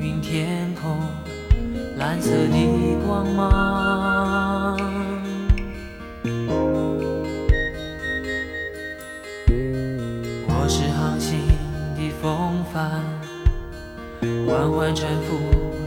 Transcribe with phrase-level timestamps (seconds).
[0.00, 0.98] 云天空
[1.98, 4.78] 蓝色的光芒。
[10.48, 11.38] 我是航行
[11.94, 13.02] 的风帆，
[14.46, 15.36] 缓缓沉浮，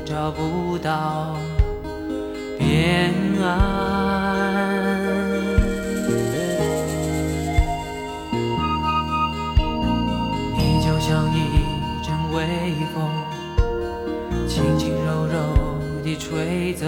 [0.05, 1.35] 找不到
[2.59, 3.92] 边岸。
[14.73, 16.87] 轻轻柔柔地吹走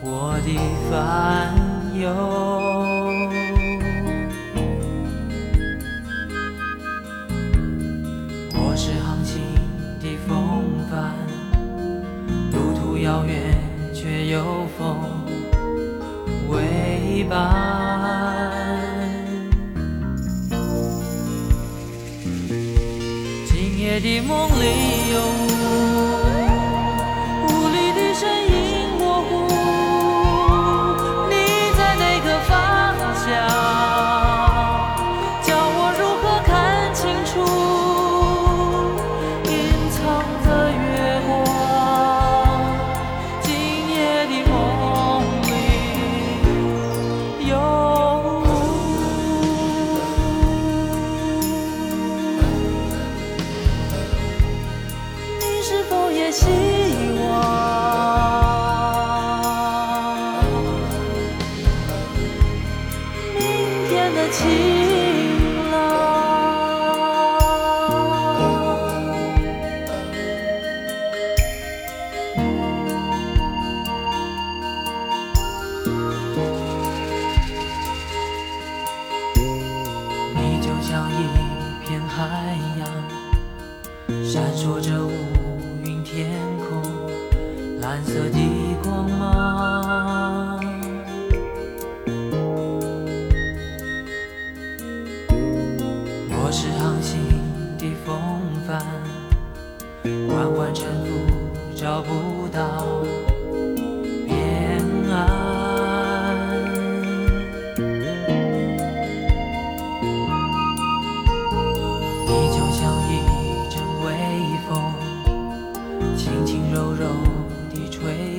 [0.00, 0.58] 我的
[0.90, 1.54] 烦
[2.00, 2.10] 忧。
[8.54, 9.40] 我是航行
[10.00, 11.14] 的风帆，
[12.50, 13.56] 路途遥远
[13.94, 14.98] 却有风
[16.48, 18.50] 为伴。
[23.46, 25.53] 今夜的梦里有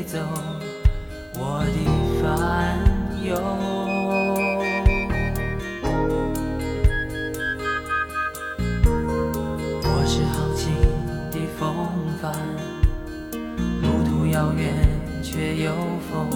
[0.06, 0.20] 走
[1.34, 1.78] 我的
[2.22, 2.78] 烦
[3.24, 3.36] 忧。
[9.84, 10.72] 我是航行
[11.32, 11.66] 的风
[12.22, 12.32] 帆，
[13.82, 14.74] 路途遥远
[15.24, 15.74] 却有
[16.12, 16.30] 风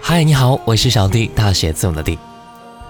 [0.00, 2.18] 嗨，你好，我是小弟，大写字母的弟。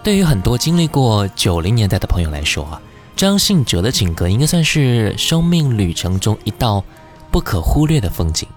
[0.02, 2.80] 对于很多经历过九零年代的朋友来说啊，
[3.14, 6.82] 张信哲的情歌应该算是生命旅程中一道
[7.30, 8.48] 不可忽略的风景。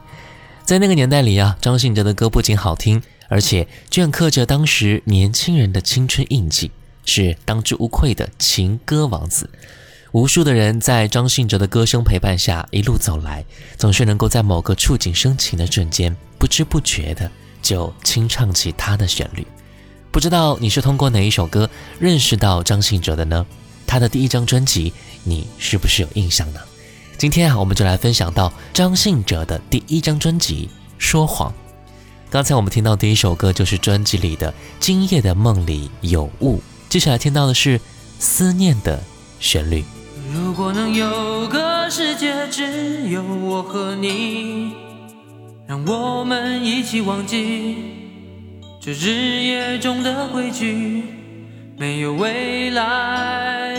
[0.64, 6.72] 在那个年代里啊，张信哲的歌不仅好听，而且镌刻着当时年轻人的青春印记，
[7.04, 9.50] 是当之无愧的情歌王子。
[10.12, 13.46] 无数的人在张信哲的歌声陪伴下一路走来，
[13.78, 17.30] 总是能够在某个触景生情的瞬间，不知不觉的
[17.62, 19.46] 就轻唱起他的旋律。
[20.12, 21.70] 不知道你是通过哪一首歌
[22.00, 23.46] 认识到张信哲的呢？
[23.86, 24.92] 他的第一张专辑，
[25.24, 26.60] 你是不是有印象呢？
[27.16, 31.52] 今天啊，我们就来分享到张信哲的第一张专辑《说谎》。
[32.32, 36.58] 刚才我们听到第一首歌就是专辑里的《今夜的梦里有雾》，
[36.90, 37.78] 接下来听到的是
[38.18, 39.04] 《思念》的
[39.40, 39.84] 旋律。
[40.32, 44.74] 如果能有个世界只有我和你，
[45.66, 47.78] 让我们一起忘记
[48.80, 51.04] 这日夜中的规矩，
[51.78, 53.74] 没有未来，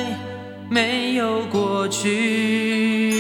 [0.69, 3.13] 没有过去。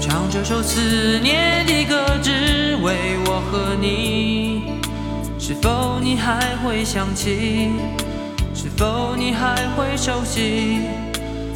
[0.00, 2.30] 唱这首思念的歌，只
[2.82, 4.62] 为我和你。
[5.38, 7.68] 是否你还会想起？
[8.82, 10.80] 是否你还会熟悉？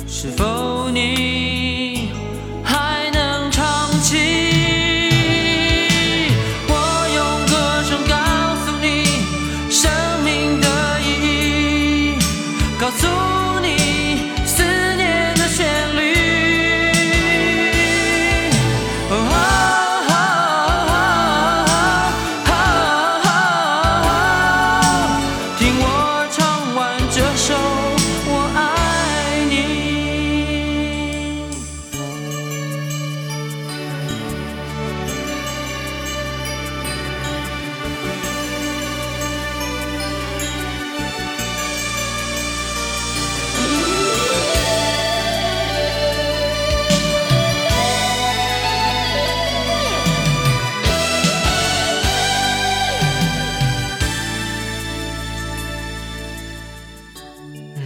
[0.07, 1.76] 是否你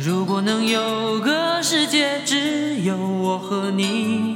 [0.02, 4.34] 如果能有个世界只有我和你，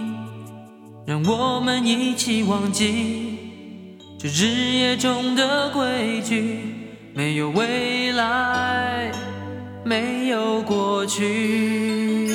[1.07, 3.39] 让我们一起忘记
[4.19, 6.61] 这日夜中的规矩，
[7.15, 9.11] 没有未来，
[9.87, 12.29] 没有过去。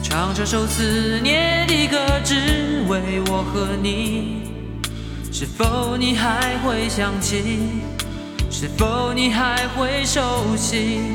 [0.00, 4.42] 唱这首思念的歌，只为我和你。
[5.32, 7.58] 是否你还会想起？
[8.50, 10.20] 是否你还会熟
[10.56, 11.12] 悉？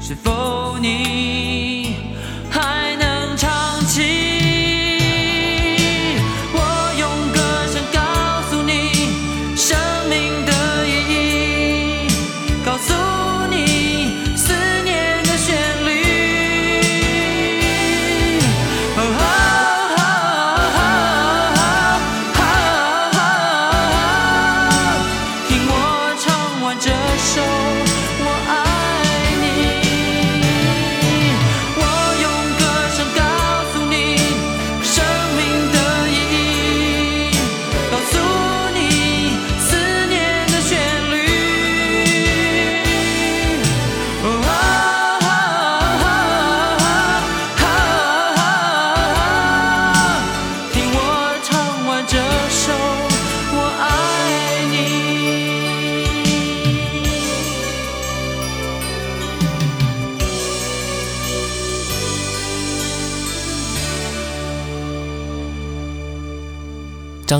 [0.00, 1.94] 是否你
[2.50, 4.41] 还能唱起？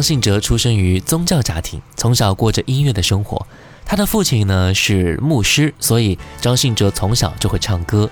[0.02, 3.46] 张信哲出生于宗教家庭，从小过着音乐的生活。
[3.84, 8.10] 他的父亲呢是牧师，所以张信哲从小就会唱歌。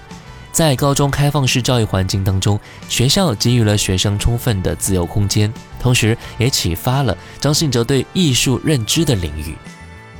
[0.52, 9.56] 在高中开放式教育环境当中，学校给予了学生充分的自由空间，同时也启发了张信哲对艺术认知的领域。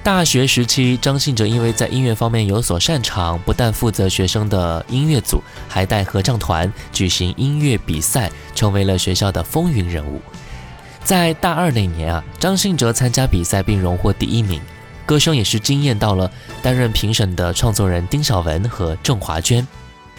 [0.03, 10.21] 大学时期，张信哲因为在音乐方面有所擅长，不但负责学生的音乐组，还带合唱团举行音乐比赛，成为了学校的风云人物。
[11.05, 14.61] 在大二那年啊，张信哲参加比赛并荣获第一名，
[15.05, 16.31] 歌声也是惊艳到了
[16.63, 19.67] 担任评审的创作人丁晓文和郑华娟。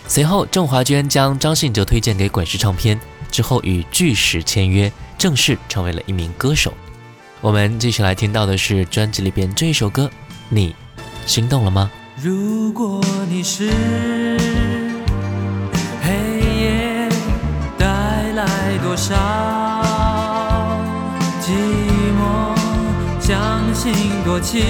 [0.07, 2.99] 随后，郑华娟将张信哲推荐给滚石唱片，
[3.31, 6.73] 之后与巨石签约，正式成为了一名歌手。
[7.39, 10.09] 我们继续来听到的是专辑里边这一首歌，
[10.49, 10.75] 你
[11.25, 11.89] 心动了吗？
[12.21, 13.71] 如果你是
[16.03, 16.11] 黑
[16.59, 17.09] 夜
[17.77, 17.85] 带
[18.33, 19.15] 来多少
[23.81, 23.91] 心
[24.23, 24.61] 多情，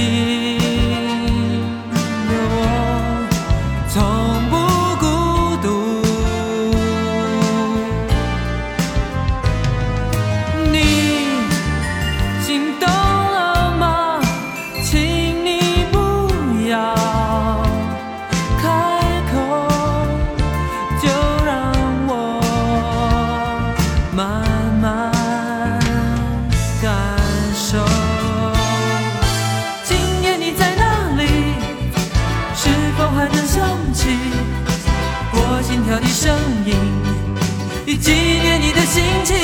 [38.91, 39.37] 心情。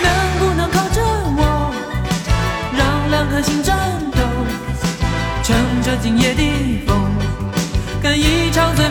[0.00, 1.02] 能不能靠着
[1.36, 1.74] 我，
[2.78, 3.76] 让两颗心颤
[4.12, 4.20] 抖，
[5.42, 7.10] 乘着今夜的风，
[8.00, 8.88] 干一场最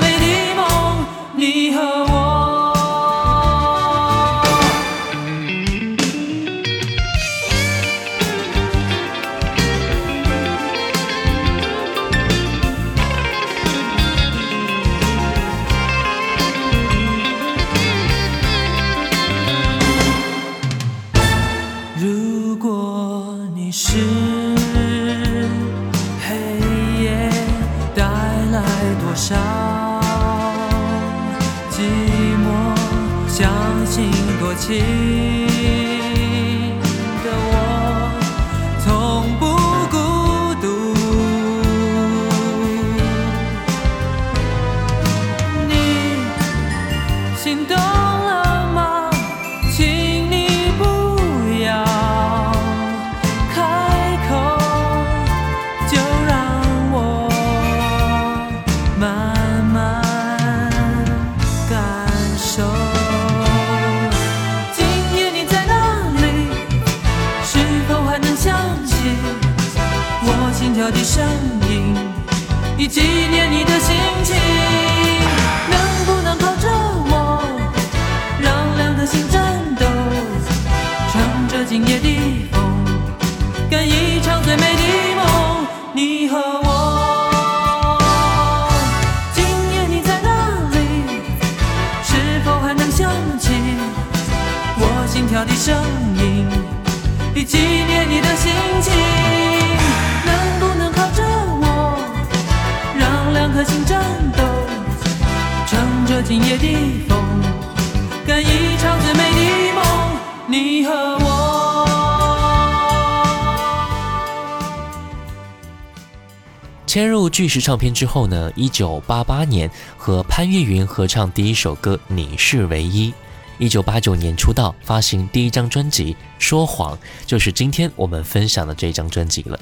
[116.93, 123.09] 迁入巨石唱片之后呢，一九八八年和潘越云合唱第一首歌《你是唯一》。
[123.57, 126.95] 一九八九年出道，发行第一张专辑《说谎》，
[127.25, 129.59] 就是今天我们分享的这张专辑了。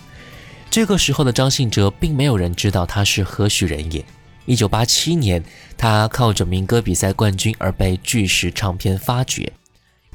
[0.69, 4.03] 这个时候的张信哲，并没有人知道他是何许人也。
[4.45, 5.41] 一九八七年，
[5.77, 9.53] 他靠着民歌比赛冠军而被巨石唱片发掘，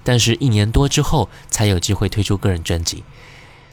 [0.05, 3.03] 但是，一年多之后才有机会推出个人专辑。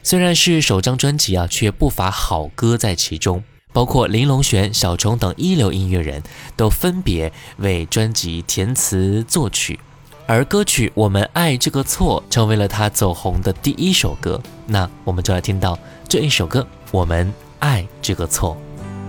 [0.06, 3.42] 虽然是首张专辑啊，却不乏好歌在其中，
[3.72, 6.22] 包括林隆璇、小虫等一流音乐人
[6.54, 9.80] 都分别为专辑填词作曲。
[10.26, 14.38] 而歌曲《我们爱这个错》成为了他走红的第一首歌。
[14.66, 18.58] 那我们就来听到这一首歌《我们爱这个错》。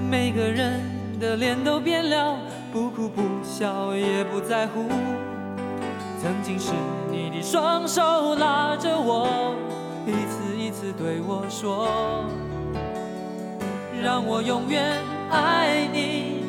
[0.09, 0.79] 每个人
[1.19, 2.37] 的脸都变了，
[2.71, 4.87] 不哭不笑也不在乎。
[6.21, 6.71] 曾经是
[7.11, 9.53] 你的双手拉着我，
[10.07, 11.87] 一次一次对我说，
[14.03, 16.43] 让我永远爱你，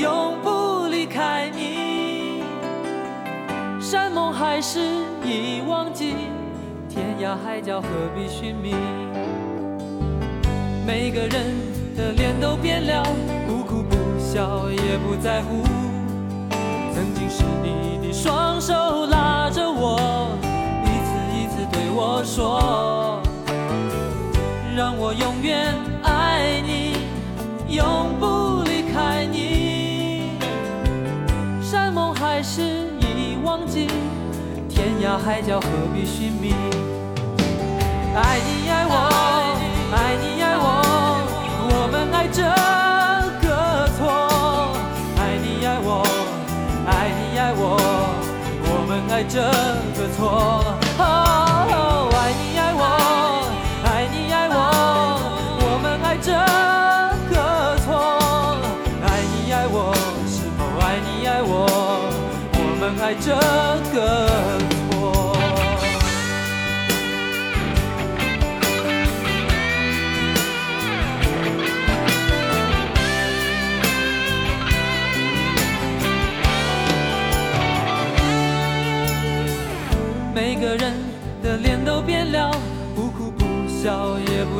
[0.00, 2.42] 永不离开你。
[3.80, 4.80] 山盟海誓
[5.24, 6.14] 已忘记，
[6.88, 8.74] 天涯海角何必寻觅？
[10.86, 11.54] 每个人
[11.96, 13.02] 的脸都变了，
[13.46, 15.62] 不哭不笑也不在乎。
[16.92, 20.36] 曾经是你的双手拉着我，
[22.02, 23.20] 我说，
[24.74, 26.96] 让我永远爱你，
[27.68, 30.32] 永不离开你。
[31.60, 32.62] 山盟海誓
[33.00, 33.86] 已忘记，
[34.66, 36.54] 天涯海角何必寻觅？
[38.14, 38.94] 爱你爱我，
[39.92, 40.66] 爱你爱我，
[41.68, 42.40] 我们爱这
[43.46, 44.00] 个错。
[45.20, 46.02] 爱你爱我，
[46.86, 47.76] 爱你爱我，
[48.64, 49.42] 我们爱这
[50.00, 50.89] 个错。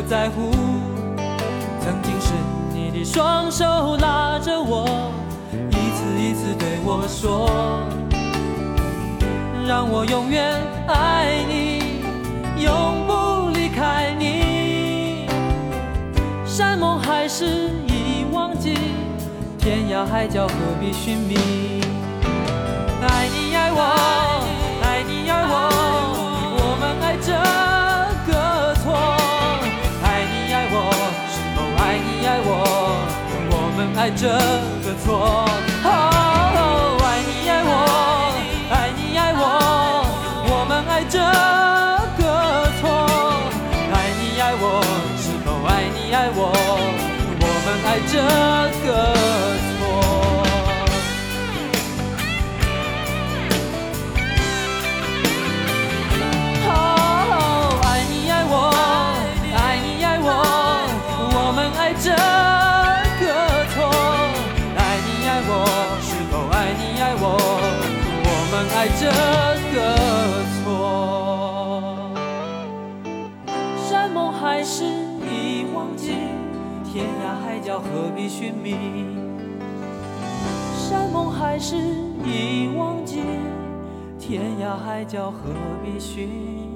[0.00, 0.50] 不在乎。
[1.78, 2.32] 曾经是
[2.72, 5.12] 你的双手拉着我，
[5.52, 7.50] 一次一次对我说，
[9.68, 10.56] 让我永远
[10.88, 12.02] 爱你，
[12.64, 15.26] 永不离开你。
[16.46, 17.44] 山盟海誓
[17.86, 18.78] 已忘记，
[19.58, 21.34] 天涯海角何必寻觅？
[23.02, 23.80] 爱你爱我，
[34.16, 35.69] 这个错。
[80.76, 81.76] 山盟海誓
[82.24, 83.22] 已忘记，
[84.18, 85.50] 天涯海角何
[85.84, 86.68] 必寻觅？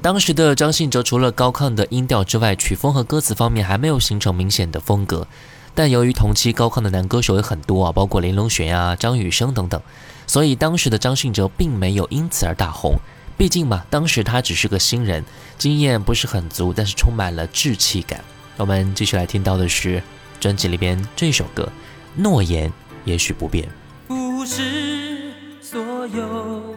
[0.00, 5.26] 当时的张信哲除了高亢的音调之外，曲风和歌词方面还没有形成明显的风格。
[5.74, 9.80] 但由于同期高亢的男歌手有很多啊，包括林隆璇啊、张雨生等等，
[10.26, 12.96] 所以当时的张信哲并没有因此而大红。
[13.38, 15.24] 毕竟嘛，当时他只是个新人，
[15.56, 18.22] 经验不是很足，但是充满了稚气感。
[18.62, 20.00] 我们继续来听到的是
[20.38, 21.64] 专辑里边这首歌
[22.14, 22.72] 《诺言
[23.04, 23.68] 也许不变》。
[24.06, 26.76] 不是所有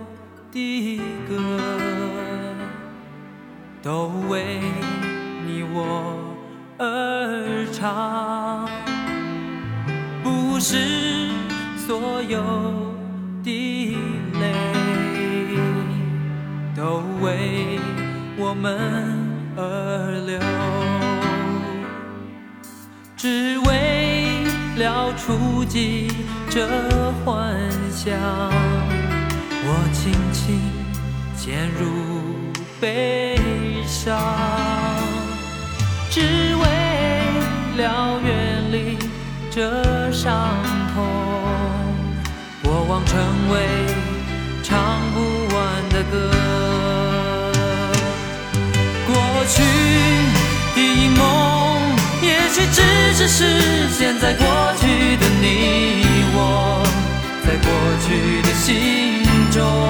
[0.51, 1.59] 的歌
[3.83, 4.59] 都为
[5.45, 6.35] 你我
[6.79, 8.67] 而唱，
[10.23, 11.29] 不是
[11.85, 12.41] 所有
[13.43, 13.95] 的
[14.39, 14.51] 泪
[16.75, 17.79] 都为
[18.39, 18.75] 我们
[19.55, 20.94] 而流。
[23.17, 24.43] 只为
[24.75, 26.11] 了触及
[26.49, 26.67] 这
[27.23, 27.55] 幻
[27.91, 28.13] 想，
[29.63, 30.59] 我轻轻
[31.35, 31.85] 陷入
[32.81, 33.39] 悲
[33.87, 34.19] 伤，
[36.11, 36.63] 只为
[37.81, 38.97] 了远离
[39.49, 40.33] 这伤
[40.93, 41.05] 痛，
[42.63, 43.17] 过往成
[43.49, 43.55] 为
[44.61, 45.17] 唱不
[45.55, 45.55] 完
[45.89, 46.13] 的歌。
[49.07, 49.13] 过
[49.47, 49.63] 去
[50.75, 51.21] 的梦，
[52.55, 52.81] 却只
[53.15, 54.47] 是实现在过
[54.79, 56.81] 去的你我，
[57.45, 57.67] 在过
[58.07, 59.84] 去的心中。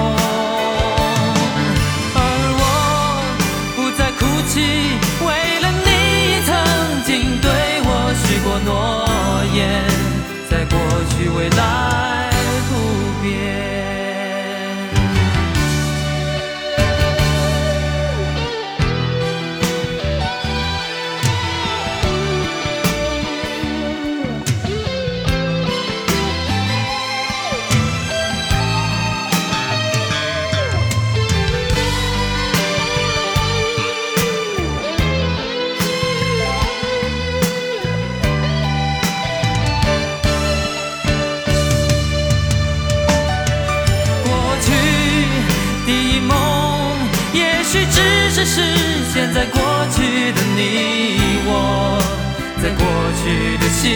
[53.86, 53.94] 心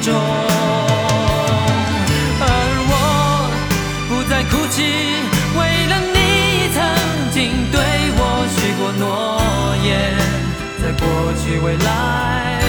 [0.00, 0.08] 中。
[2.40, 2.46] 而
[2.88, 2.92] 我
[4.08, 4.76] 不再哭泣，
[5.58, 6.18] 为了你
[6.72, 6.80] 曾
[7.30, 7.76] 经对
[8.16, 9.04] 我许过诺
[9.84, 9.90] 言，
[10.80, 11.04] 在过
[11.36, 12.61] 去未来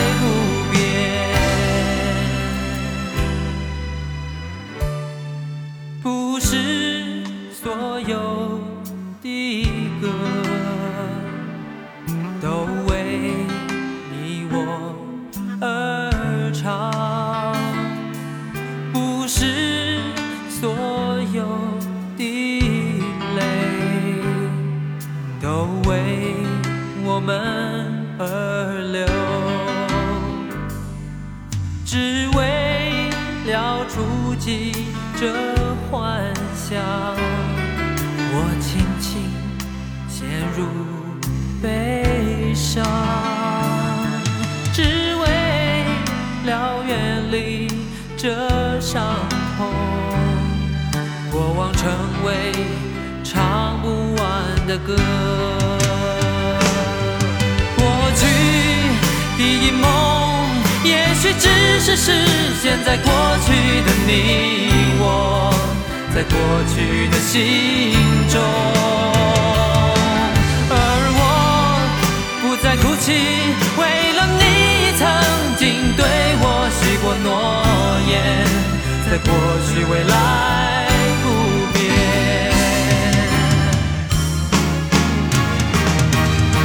[79.14, 79.32] 在过
[79.70, 80.88] 去未来
[81.22, 81.26] 不
[81.72, 81.80] 变。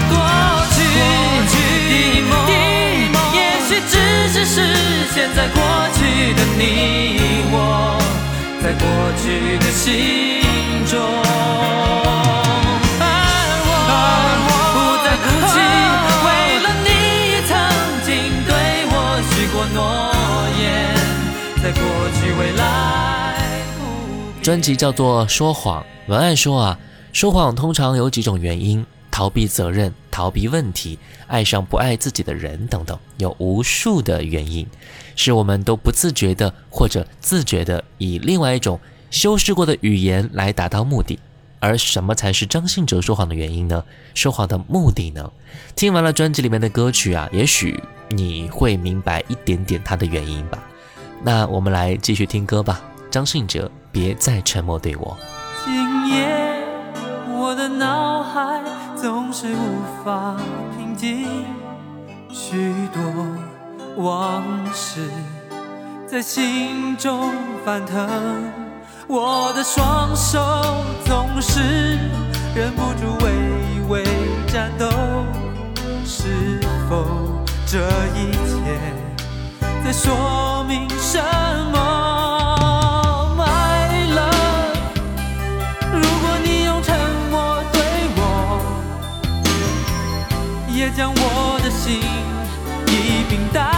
[0.08, 0.16] 过
[0.72, 0.76] 去
[1.44, 1.52] 的
[2.30, 2.32] 梦，
[3.34, 3.92] 也许只
[4.32, 4.56] 是实
[5.14, 5.60] 现在过
[5.92, 7.54] 去的你我，
[8.62, 8.82] 在过
[9.22, 10.27] 去的心
[21.68, 23.62] 在过去未来。
[24.42, 26.78] 专辑叫做《说谎》，文案说啊，
[27.12, 34.66] 说谎通常有几种原因：逃避责任、逃避问题、爱上不爱自己的人等等，有无数的原因，
[35.14, 41.18] 是我们都不自觉的或者自觉的以另外一种修饰过的语言来达到目的。
[41.60, 43.84] 而什么才是张信哲说谎的原因呢？
[44.14, 45.30] 说谎的目的呢？
[45.76, 47.78] 听完了专辑里面的歌曲啊，也许
[48.08, 50.64] 你会明白一点点他的原因吧。
[51.22, 52.80] 那我们来继续听歌吧。
[53.10, 55.16] 张信哲，别再沉默对我。
[55.64, 56.28] 今夜，
[57.28, 58.60] 我的脑海
[58.94, 60.36] 总是无法
[60.76, 61.26] 平静，
[62.30, 63.02] 许多
[63.96, 65.08] 往事
[66.06, 67.32] 在心中
[67.64, 68.08] 翻腾，
[69.06, 70.38] 我的双手
[71.04, 71.60] 总是
[72.54, 74.04] 忍不住微微
[74.46, 74.86] 颤抖，
[76.04, 77.04] 是否
[77.66, 77.78] 这
[78.14, 79.07] 一切
[79.90, 81.18] 在说明什
[81.72, 81.78] 么
[83.38, 84.76] ？My love。
[85.90, 86.94] 如果你用沉
[87.30, 87.80] 默对
[88.18, 88.60] 我，
[90.68, 92.02] 也将我的心
[92.86, 93.77] 一并带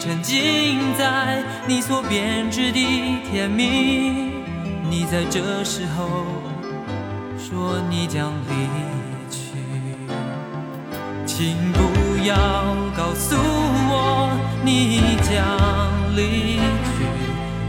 [0.00, 2.80] 沉浸在你所编织的
[3.30, 4.32] 甜蜜，
[4.88, 6.24] 你在这时候
[7.36, 8.66] 说你将离
[9.30, 9.52] 去。
[11.26, 11.80] 请不
[12.26, 12.34] 要
[12.96, 14.30] 告诉我
[14.64, 15.36] 你将
[16.16, 17.04] 离去，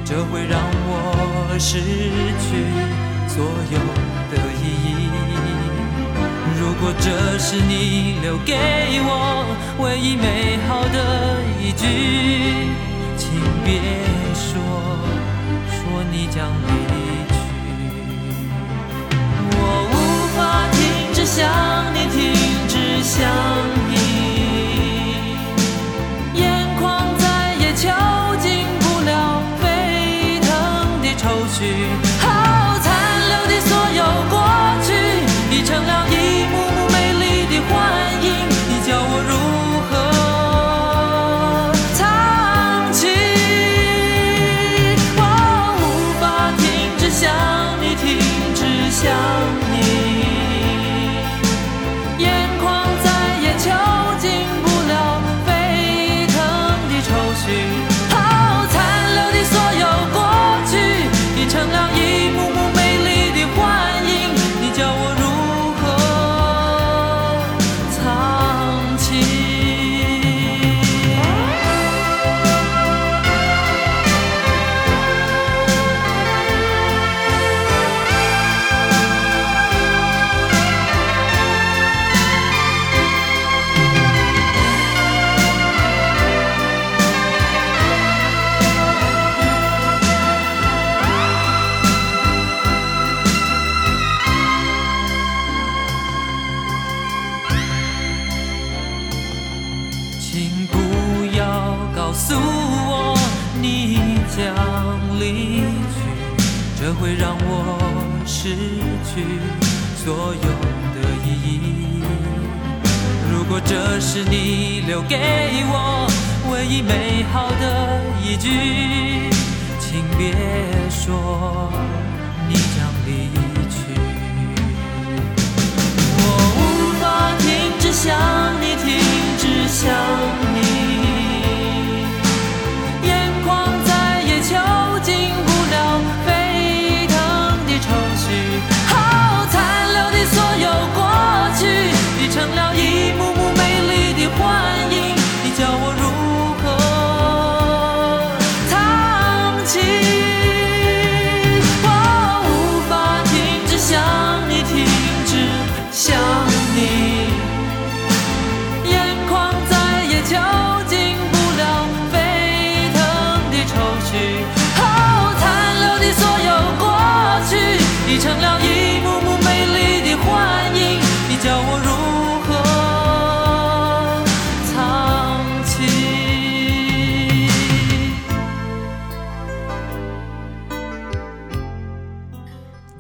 [0.06, 1.82] 这会让我失
[2.40, 3.01] 去
[7.44, 8.56] 是你留给
[9.04, 9.44] 我
[9.80, 11.88] 唯一美好的一句，
[13.18, 13.30] 请
[13.66, 13.82] 别
[14.36, 14.52] 说
[15.68, 16.70] 说你将离
[17.34, 17.36] 去。
[19.58, 19.60] 我
[19.92, 19.94] 无
[20.38, 20.40] 法
[20.72, 20.80] 停
[21.14, 21.42] 止想
[21.96, 22.20] 你，停
[22.70, 23.20] 止想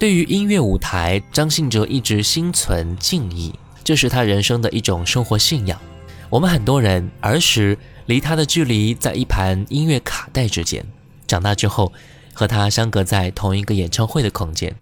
[0.02, 5.80] 对于音乐舞台，张信哲一直心存敬意，这是他人生的一种生活信仰。
[6.28, 10.84] 我们很多人儿时离他的距离在一盘音乐卡带之间，
[11.28, 11.94] 长大之后
[12.34, 14.76] 和他相隔在同一个演唱会的空间。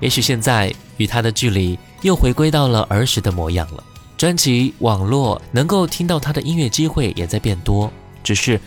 [0.00, 3.84] 也许现在与他的距离又回归到了儿时的模样了。
[4.16, 8.58] 专辑、网络能够听到他的音乐机会也在变多，只是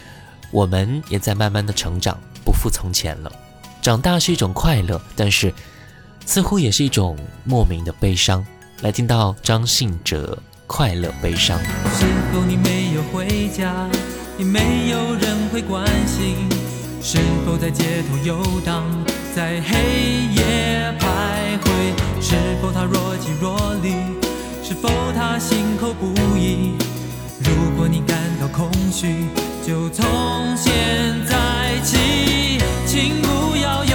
[0.51, 3.31] 我们也在慢慢的成长，不复从前了。
[3.81, 5.51] 长大是一种快乐，但是
[6.27, 8.45] 似乎也是一种莫名的悲伤。
[8.81, 10.37] 来听到张信哲
[10.67, 11.57] 《快乐悲伤》。
[11.97, 13.87] 是否你没有回家，
[14.37, 16.35] 也没有人会关心？
[17.01, 18.83] 是否在街头游荡，
[19.33, 19.77] 在黑
[20.35, 22.21] 夜徘徊？
[22.21, 23.93] 是否他若即若离？
[24.61, 26.73] 是否他心口不一？
[27.39, 29.27] 如果你感到空虚，
[29.65, 30.05] 就从
[30.57, 30.73] 现
[31.25, 33.85] 在起，请不要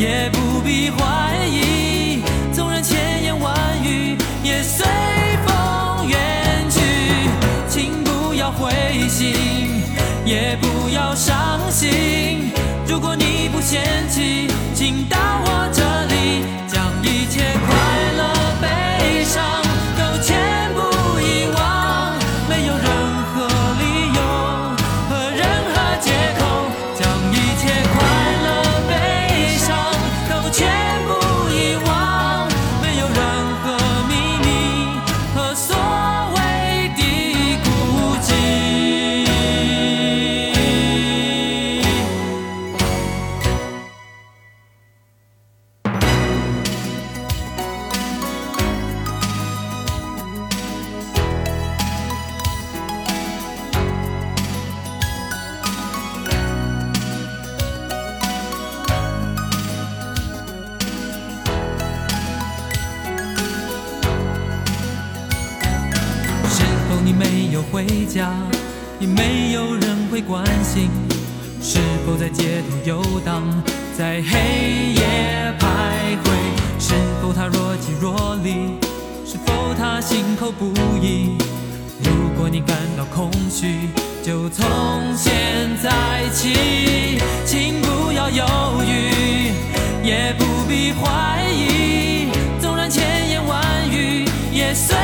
[0.00, 2.22] 也不必怀疑
[2.54, 4.86] 纵然千言万语也随
[5.44, 6.80] 风远去
[7.68, 8.72] 请不要灰
[9.10, 9.34] 心
[10.24, 12.50] 也不要伤心。
[12.88, 18.09] 如果你不嫌弃请到我这里将一切归
[68.12, 68.28] 家，
[68.98, 70.90] 也没有人会关心？
[71.62, 73.44] 是否在街头游荡，
[73.96, 76.26] 在黑夜徘徊？
[76.80, 78.74] 是否他若即若离？
[79.24, 81.38] 是否他心口不一？
[82.02, 83.76] 如果你感到空虚，
[84.24, 84.66] 就从
[85.16, 85.32] 现
[85.80, 88.44] 在起，请不要犹
[88.84, 89.52] 豫，
[90.02, 92.26] 也不必怀疑。
[92.60, 94.96] 纵然千言万语也随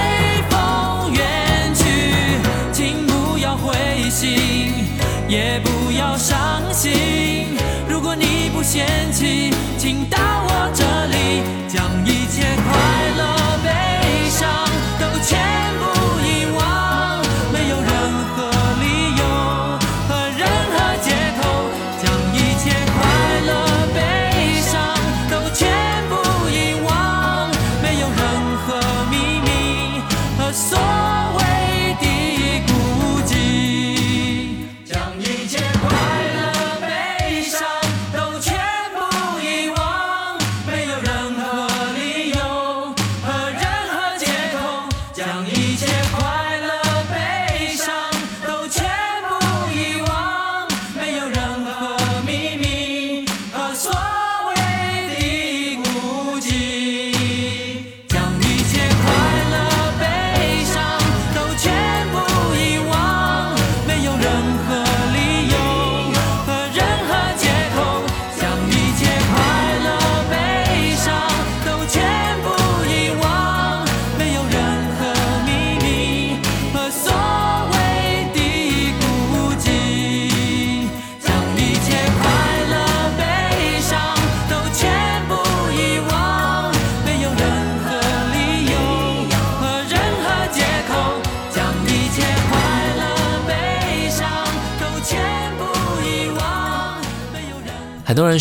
[6.16, 7.56] 伤心。
[7.88, 12.72] 如果你不嫌弃，请到我这里，将一切快
[13.16, 13.22] 乐、
[13.62, 14.44] 悲伤
[14.98, 15.38] 都全
[15.78, 15.84] 部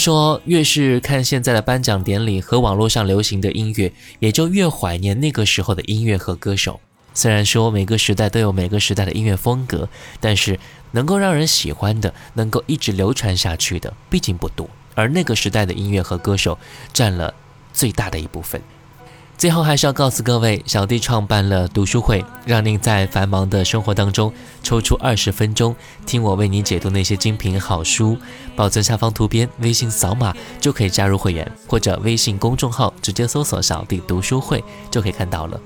[0.06, 6.80] 说，越是看现在的颁奖典礼和网络上流行的音乐，也就越怀念那个时候的音乐和歌手。
[7.15, 9.89] 虽然说每个时代都有每个时代的音乐风格，
[10.20, 10.60] 但是
[10.91, 14.70] 能够让人喜欢的、能够一直流传下去的，毕竟不多。
[14.94, 16.60] 而那个时代的音乐和歌手
[16.94, 17.34] 占了
[17.74, 18.62] 最大的一部分。
[19.38, 24.32] 最后还是要告诉各位，小弟创办了读书会，让您在繁忙的生活当中
[24.64, 28.18] 抽出二十分钟，听我为你解读那些精品好书。
[28.55, 35.59] 保存下方图片，微信扫码就可以加入会员，或者微信公众号直接搜索“小弟读书会”就可以看到了。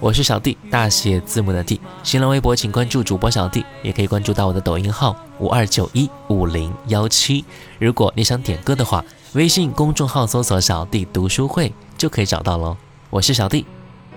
[0.00, 1.80] 我是小弟，大写字母的弟。
[2.02, 7.44] 新浪微博请关注主播小弟，也可以关注到我的抖音号五二九一五零幺七。
[7.78, 12.76] 如果你想点歌的话，微信公众号搜索“小弟读书会”就可以找到喽。
[13.11, 13.65] 我是小弟，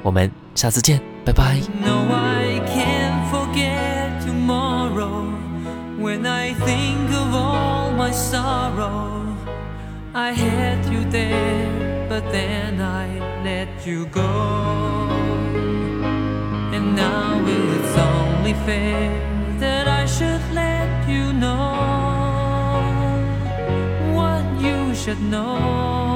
[0.03, 1.61] 我们下次见，拜拜。
[1.85, 5.29] No, I can't forget tomorrow.
[5.99, 9.27] When I think of all my sorrow,
[10.13, 13.07] I had you there, but then I
[13.45, 14.21] let you go.
[16.73, 19.11] And now it's only fair
[19.61, 21.75] that I should let you know
[24.15, 26.14] what you should know.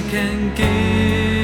[0.00, 1.39] I can give,